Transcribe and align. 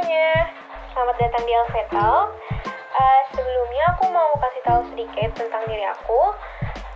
semuanya, 0.00 0.48
selamat 0.96 1.12
datang 1.20 1.44
di 1.44 1.52
Alvetal. 1.52 2.32
Uh, 2.72 3.20
sebelumnya 3.36 3.84
aku 3.92 4.08
mau 4.08 4.32
kasih 4.32 4.64
tahu 4.64 4.80
sedikit 4.88 5.36
tentang 5.36 5.60
diri 5.68 5.84
aku. 5.92 6.32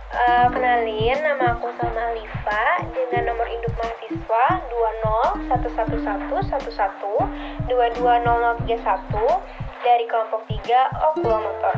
Uh, 0.09 0.49
kenalin, 0.49 1.13
nama 1.21 1.53
aku 1.53 1.69
Salma 1.77 2.01
Alifa 2.01 2.81
dengan 2.97 3.29
nomor 3.29 3.45
induk 3.45 3.77
mahasiswa 3.77 4.57
2011111220031 7.69 8.73
dari 9.85 10.05
kelompok 10.09 10.41
3 10.49 10.65
Okulomotor. 11.13 11.77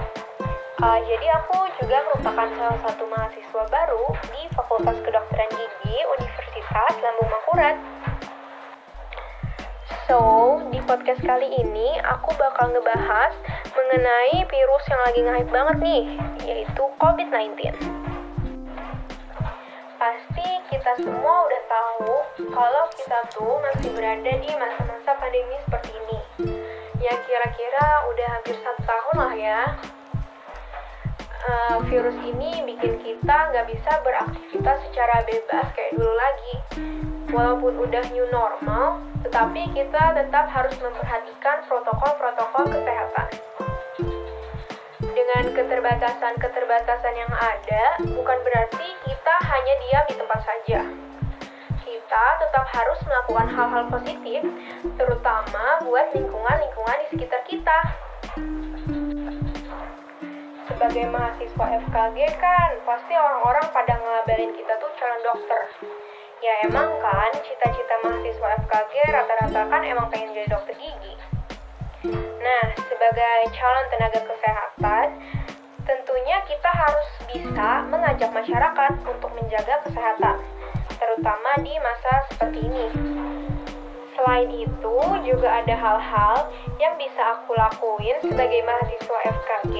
Uh, 0.80 1.00
jadi 1.12 1.28
aku 1.44 1.60
juga 1.84 2.08
merupakan 2.08 2.48
salah 2.56 2.80
satu 2.88 3.04
mahasiswa 3.04 3.68
baru 3.68 4.16
di 4.32 4.48
Fakultas 4.56 4.96
Kedokteran 5.04 5.52
Gigi 5.52 5.98
Universitas 6.08 6.96
Lambung 7.04 7.28
Mangkurat. 7.28 7.97
So, 10.08 10.64
di 10.72 10.80
podcast 10.88 11.20
kali 11.20 11.52
ini 11.52 12.00
aku 12.00 12.32
bakal 12.40 12.72
ngebahas 12.72 13.36
mengenai 13.76 14.40
virus 14.48 14.84
yang 14.88 15.02
lagi 15.04 15.20
nge 15.20 15.52
banget 15.52 15.78
nih, 15.84 16.04
yaitu 16.48 16.84
COVID-19. 16.96 17.76
Pasti 20.00 20.48
kita 20.72 20.92
semua 21.04 21.36
udah 21.52 21.64
tahu 21.68 22.14
kalau 22.56 22.88
kita 22.96 23.20
tuh 23.36 23.60
masih 23.60 23.92
berada 24.00 24.32
di 24.32 24.48
masa-masa 24.56 25.12
pandemi 25.20 25.60
seperti 25.68 25.92
ini. 25.92 26.20
Ya 27.04 27.12
kira-kira 27.28 27.88
udah 28.08 28.28
hampir 28.40 28.56
satu 28.64 28.82
tahun 28.88 29.16
lah 29.20 29.34
ya. 29.36 29.62
Uh, 31.44 31.84
virus 31.92 32.16
ini 32.24 32.64
bikin 32.64 32.96
kita 33.04 33.36
nggak 33.52 33.68
bisa 33.76 33.92
beraktivitas 34.08 34.88
secara 34.88 35.20
bebas 35.28 35.68
kayak 35.76 36.00
dulu 36.00 36.16
lagi. 36.16 36.56
Walaupun 37.28 37.76
udah 37.84 38.04
new 38.16 38.24
normal, 38.32 39.04
tetapi 39.28 39.68
kita 39.76 40.16
tetap 40.16 40.48
harus 40.48 40.72
memperhatikan 40.80 41.60
protokol-protokol 41.68 42.72
kesehatan. 42.72 43.28
Dengan 45.04 45.44
keterbatasan-keterbatasan 45.52 47.14
yang 47.20 47.34
ada, 47.36 47.84
bukan 48.00 48.38
berarti 48.48 48.88
kita 49.04 49.36
hanya 49.44 49.74
diam 49.84 50.06
di 50.08 50.16
tempat 50.16 50.40
saja. 50.48 50.80
Kita 51.84 52.24
tetap 52.40 52.66
harus 52.72 53.00
melakukan 53.04 53.48
hal-hal 53.52 53.84
positif, 53.92 54.42
terutama 54.96 55.84
buat 55.84 56.08
lingkungan-lingkungan 56.16 56.98
di 57.04 57.08
sekitar 57.12 57.42
kita. 57.52 57.80
Sebagai 60.72 61.06
mahasiswa 61.12 61.66
FKG 61.84 62.18
kan, 62.40 62.72
pasti 62.88 63.14
orang-orang 63.20 63.68
pada 63.76 64.00
ngelabarin 64.00 64.56
kita 64.56 64.74
tuh 64.80 64.92
calon 64.96 65.22
dokter 65.28 65.62
Ya 66.38 66.54
emang 66.70 66.86
kan 67.02 67.34
cita-cita 67.42 67.96
mahasiswa 68.06 68.48
FKG 68.62 68.94
rata-rata 69.10 69.62
kan 69.74 69.82
emang 69.82 70.06
pengen 70.14 70.38
jadi 70.38 70.54
dokter 70.54 70.78
gigi. 70.78 71.18
Nah, 72.46 72.66
sebagai 72.78 73.38
calon 73.58 73.86
tenaga 73.90 74.22
kesehatan, 74.22 75.08
tentunya 75.82 76.38
kita 76.46 76.70
harus 76.70 77.10
bisa 77.26 77.70
mengajak 77.90 78.30
masyarakat 78.30 78.94
untuk 79.10 79.34
menjaga 79.34 79.82
kesehatan, 79.90 80.38
terutama 81.02 81.58
di 81.66 81.74
masa 81.82 82.14
seperti 82.30 82.70
ini. 82.70 82.86
Selain 84.14 84.50
itu, 84.54 84.98
juga 85.26 85.50
ada 85.58 85.74
hal-hal 85.74 86.54
yang 86.78 86.94
bisa 87.02 87.34
aku 87.34 87.58
lakuin 87.58 88.18
sebagai 88.22 88.62
mahasiswa 88.62 89.18
FKG 89.26 89.76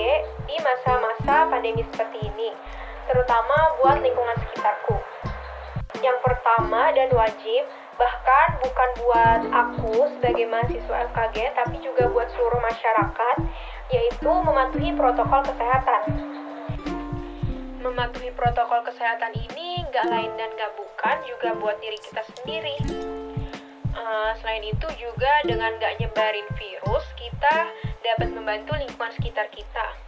di 0.50 0.58
masa-masa 0.66 1.46
pandemi 1.54 1.86
seperti 1.94 2.18
ini, 2.34 2.50
terutama 3.06 3.78
buat 3.78 4.02
lingkungan 4.02 4.38
sekitarku. 4.42 5.17
Yang 5.98 6.18
pertama 6.22 6.94
dan 6.94 7.10
wajib, 7.10 7.64
bahkan 7.98 8.48
bukan 8.62 8.90
buat 9.02 9.42
aku 9.50 9.94
sebagai 10.18 10.46
mahasiswa 10.46 11.10
FKG, 11.10 11.58
tapi 11.58 11.82
juga 11.82 12.06
buat 12.14 12.30
seluruh 12.38 12.62
masyarakat, 12.62 13.38
yaitu 13.90 14.30
mematuhi 14.30 14.94
protokol 14.94 15.42
kesehatan. 15.42 16.04
Mematuhi 17.82 18.30
protokol 18.38 18.86
kesehatan 18.86 19.34
ini 19.34 19.82
nggak 19.90 20.06
lain 20.06 20.32
dan 20.38 20.50
nggak 20.54 20.74
bukan 20.78 21.18
juga 21.26 21.50
buat 21.58 21.78
diri 21.82 21.98
kita 21.98 22.22
sendiri. 22.36 22.78
Uh, 23.98 24.32
selain 24.38 24.62
itu 24.62 24.88
juga 25.02 25.34
dengan 25.50 25.74
nggak 25.82 25.98
nyebarin 25.98 26.46
virus, 26.54 27.06
kita 27.18 27.74
dapat 28.06 28.30
membantu 28.30 28.78
lingkungan 28.78 29.14
sekitar 29.18 29.50
kita. 29.50 30.07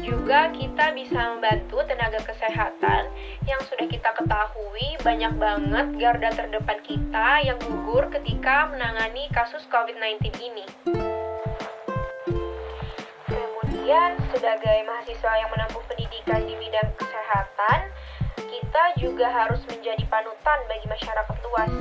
Juga 0.00 0.48
kita 0.56 0.96
bisa 0.96 1.36
membantu 1.36 1.84
tenaga 1.84 2.24
kesehatan 2.24 3.12
yang 3.44 3.60
sudah 3.68 3.84
kita 3.84 4.10
ketahui 4.16 4.96
banyak 5.04 5.32
banget 5.36 5.86
garda 6.00 6.30
terdepan 6.32 6.80
kita 6.84 7.28
yang 7.44 7.58
gugur 7.60 8.08
ketika 8.08 8.68
menangani 8.72 9.28
kasus 9.32 9.60
COVID-19 9.68 10.32
ini. 10.40 10.64
Kemudian, 13.28 14.16
sebagai 14.32 14.78
mahasiswa 14.88 15.32
yang 15.36 15.50
menempuh 15.52 15.84
pendidikan 15.84 16.40
di 16.48 16.54
bidang 16.56 16.90
kesehatan, 16.96 17.78
kita 18.40 18.84
juga 19.02 19.26
harus 19.28 19.60
menjadi 19.68 20.04
panutan 20.08 20.58
bagi 20.70 20.86
masyarakat 20.88 21.36
luas. 21.44 21.72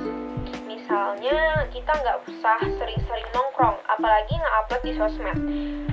Misalnya, 0.89 1.69
kita 1.69 2.01
nggak 2.01 2.17
usah 2.25 2.65
sering-sering 2.65 3.29
nongkrong, 3.29 3.77
apalagi 3.93 4.33
nge-upload 4.33 4.81
di 4.81 4.93
sosmed. 4.97 5.37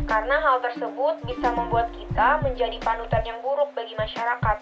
Karena 0.09 0.41
hal 0.41 0.57
tersebut 0.65 1.21
bisa 1.21 1.53
membuat 1.53 1.93
kita 1.93 2.41
menjadi 2.41 2.81
panutan 2.81 3.21
yang 3.29 3.37
buruk 3.45 3.77
bagi 3.77 3.93
masyarakat. 3.93 4.57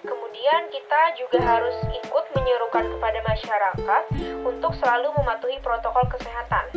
Kemudian 0.00 0.60
kita 0.72 1.00
juga 1.20 1.44
harus 1.44 1.76
ikut 1.92 2.24
menyerukan 2.40 2.88
kepada 2.88 3.20
masyarakat 3.28 4.02
untuk 4.48 4.72
selalu 4.80 5.12
mematuhi 5.20 5.60
protokol 5.60 6.08
kesehatan. 6.08 6.72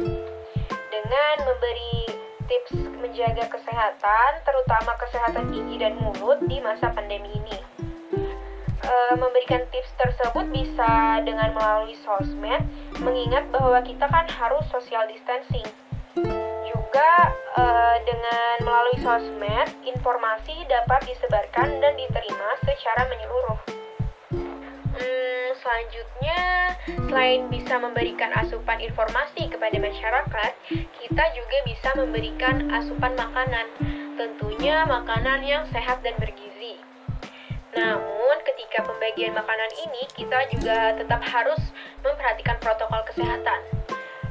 Dengan 0.92 1.36
memberi 1.40 2.20
tips 2.52 2.76
menjaga 3.00 3.48
kesehatan, 3.48 4.44
terutama 4.44 4.92
kesehatan 5.00 5.56
gigi 5.56 5.80
dan 5.80 5.96
mulut 6.04 6.44
di 6.52 6.60
masa 6.60 6.92
pandemi 6.92 7.32
ini. 7.32 7.65
E, 8.86 9.18
memberikan 9.18 9.66
tips 9.74 9.90
tersebut 9.98 10.46
bisa 10.54 11.18
dengan 11.26 11.58
melalui 11.58 11.98
sosmed, 12.06 12.62
mengingat 13.02 13.50
bahwa 13.50 13.82
kita 13.82 14.06
kan 14.06 14.30
harus 14.30 14.62
social 14.70 15.10
distancing. 15.10 15.66
Juga 16.70 17.12
e, 17.58 17.64
dengan 18.06 18.56
melalui 18.62 18.98
sosmed, 19.02 19.74
informasi 19.90 20.54
dapat 20.70 21.02
disebarkan 21.10 21.82
dan 21.82 21.94
diterima 21.98 22.50
secara 22.62 23.10
menyeluruh. 23.10 23.60
Hmm, 24.96 25.50
selanjutnya, 25.66 26.42
selain 27.10 27.50
bisa 27.50 27.82
memberikan 27.82 28.32
asupan 28.38 28.86
informasi 28.86 29.50
kepada 29.50 29.82
masyarakat, 29.82 30.52
kita 31.02 31.26
juga 31.34 31.58
bisa 31.66 31.90
memberikan 31.98 32.70
asupan 32.70 33.18
makanan, 33.18 33.66
tentunya 34.14 34.86
makanan 34.86 35.42
yang 35.42 35.66
sehat 35.74 36.06
dan 36.06 36.14
bergizi. 36.22 36.78
Namun, 37.76 38.36
ketika 38.48 38.88
pembagian 38.88 39.36
makanan 39.36 39.72
ini, 39.84 40.08
kita 40.16 40.40
juga 40.52 40.96
tetap 40.96 41.20
harus 41.28 41.60
memperhatikan 42.00 42.56
protokol 42.64 43.04
kesehatan, 43.12 43.60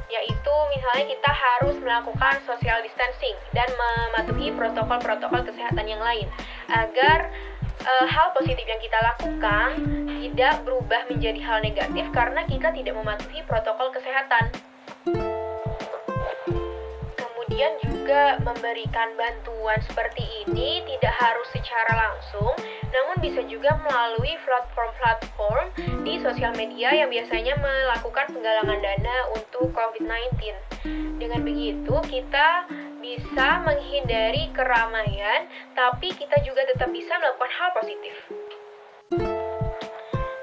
yaitu 0.09 0.55
misalnya 0.73 1.05
kita 1.13 1.31
harus 1.31 1.77
melakukan 1.77 2.41
social 2.49 2.81
distancing 2.81 3.37
dan 3.53 3.69
mematuhi 3.77 4.49
protokol-protokol 4.57 5.45
kesehatan 5.45 5.85
yang 5.85 6.01
lain 6.01 6.25
agar 6.73 7.29
uh, 7.85 8.05
hal 8.09 8.33
positif 8.33 8.65
yang 8.65 8.81
kita 8.81 8.99
lakukan 9.13 9.69
tidak 10.09 10.55
berubah 10.65 11.05
menjadi 11.05 11.39
hal 11.45 11.59
negatif 11.61 12.05
karena 12.09 12.41
kita 12.49 12.73
tidak 12.73 12.93
mematuhi 12.97 13.45
protokol 13.45 13.93
kesehatan. 13.93 14.49
Kemudian 17.55 17.87
juga 17.87 18.35
memberikan 18.43 19.15
bantuan 19.15 19.79
seperti 19.87 20.27
ini 20.43 20.83
tidak 20.91 21.15
harus 21.23 21.47
secara 21.55 22.03
langsung, 22.03 22.51
namun 22.91 23.15
bisa 23.23 23.47
juga 23.47 23.79
melalui 23.79 24.35
platform-platform 24.43 25.71
di 26.03 26.19
sosial 26.19 26.51
media 26.59 26.91
yang 26.91 27.07
biasanya 27.07 27.55
melakukan 27.55 28.27
penggalangan 28.35 28.75
dana 28.75 29.17
untuk 29.39 29.71
COVID-19. 29.71 30.35
Dengan 31.15 31.47
begitu, 31.47 31.95
kita 32.11 32.67
bisa 32.99 33.63
menghindari 33.63 34.51
keramaian, 34.51 35.47
tapi 35.79 36.11
kita 36.11 36.35
juga 36.43 36.67
tetap 36.67 36.91
bisa 36.91 37.15
melakukan 37.23 37.51
hal 37.55 37.69
positif. 37.71 38.15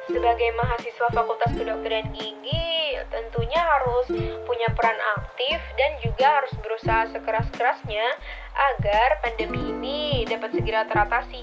Sebagai 0.09 0.49
mahasiswa 0.57 1.13
Fakultas 1.13 1.53
Kedokteran 1.61 2.09
Gigi, 2.17 2.82
tentunya 3.11 3.59
harus 3.59 4.07
punya 4.47 4.69
peran 4.77 4.99
aktif 5.19 5.59
dan 5.79 5.91
juga 6.05 6.43
harus 6.43 6.53
berusaha 6.61 7.09
sekeras-kerasnya 7.11 8.07
agar 8.53 9.19
pandemi 9.25 9.73
ini 9.73 10.01
dapat 10.29 10.55
segera 10.55 10.87
teratasi, 10.87 11.43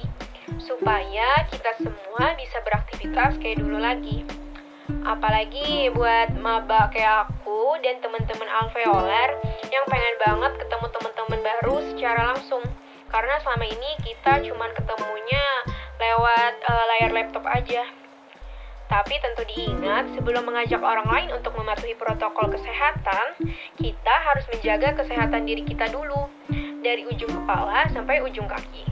supaya 0.61 1.47
kita 1.49 1.71
semua 1.81 2.37
bisa 2.37 2.57
beraktivitas 2.63 3.35
kayak 3.41 3.59
dulu 3.59 3.81
lagi. 3.81 4.23
Apalagi 5.05 5.89
buat 5.93 6.37
maba 6.37 6.89
kayak 6.93 7.29
aku 7.29 7.77
dan 7.81 7.97
teman-teman 8.01 8.49
alveoler 8.61 9.29
yang 9.69 9.85
pengen 9.89 10.15
banget 10.21 10.53
ketemu 10.59 10.87
teman-teman 10.93 11.39
baru 11.45 11.75
secara 11.93 12.21
langsung. 12.33 12.63
Karena 13.09 13.41
selama 13.41 13.65
ini 13.65 13.91
kita 14.05 14.45
cuma 14.45 14.69
ketemunya 14.73 15.45
lewat 15.97 16.53
uh, 16.61 16.83
layar 16.93 17.11
laptop 17.13 17.45
aja. 17.49 17.98
Tapi 18.89 19.13
tentu 19.21 19.45
diingat, 19.45 20.17
sebelum 20.17 20.49
mengajak 20.49 20.81
orang 20.81 21.05
lain 21.05 21.29
untuk 21.37 21.53
mematuhi 21.53 21.93
protokol 21.93 22.49
kesehatan, 22.49 23.37
kita 23.77 24.15
harus 24.25 24.45
menjaga 24.49 24.97
kesehatan 24.97 25.45
diri 25.45 25.61
kita 25.61 25.93
dulu, 25.93 26.25
dari 26.81 27.05
ujung 27.05 27.29
kepala 27.29 27.85
sampai 27.93 28.25
ujung 28.25 28.49
kaki. 28.49 28.83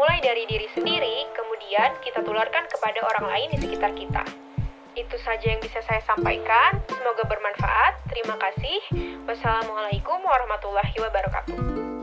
Mulai 0.00 0.24
dari 0.24 0.48
diri 0.48 0.64
sendiri, 0.72 1.28
kemudian 1.36 2.00
kita 2.00 2.24
tularkan 2.24 2.64
kepada 2.72 3.04
orang 3.12 3.26
lain 3.28 3.48
di 3.52 3.58
sekitar 3.60 3.92
kita. 3.92 4.24
Itu 4.96 5.16
saja 5.20 5.52
yang 5.52 5.60
bisa 5.60 5.84
saya 5.84 6.00
sampaikan. 6.08 6.80
Semoga 6.88 7.28
bermanfaat. 7.28 8.00
Terima 8.08 8.40
kasih. 8.40 8.80
Wassalamualaikum 9.28 10.18
warahmatullahi 10.24 10.96
wabarakatuh. 10.96 11.99